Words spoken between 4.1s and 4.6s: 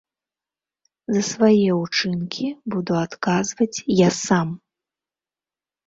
сам!